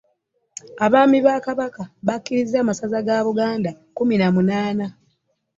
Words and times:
Abaami 0.85 1.17
ba 1.25 1.35
Kabaka 1.45 1.83
bakiikirira 2.07 2.57
amasaza 2.61 2.97
ga 3.07 3.17
Buganda 3.27 3.71
kkumi 3.85 4.15
na 4.17 4.27
munaana 4.35 4.85